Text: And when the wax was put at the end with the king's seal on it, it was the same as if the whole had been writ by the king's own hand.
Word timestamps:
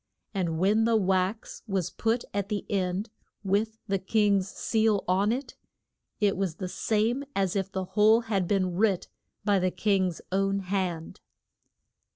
And 0.33 0.57
when 0.57 0.85
the 0.85 0.95
wax 0.95 1.61
was 1.67 1.91
put 1.91 2.25
at 2.33 2.49
the 2.49 2.65
end 2.71 3.11
with 3.43 3.77
the 3.87 3.99
king's 3.99 4.49
seal 4.49 5.03
on 5.07 5.31
it, 5.31 5.55
it 6.19 6.35
was 6.35 6.55
the 6.55 6.67
same 6.67 7.23
as 7.35 7.55
if 7.55 7.71
the 7.71 7.85
whole 7.85 8.21
had 8.21 8.47
been 8.47 8.73
writ 8.75 9.09
by 9.45 9.59
the 9.59 9.69
king's 9.69 10.19
own 10.31 10.61
hand. 10.61 11.21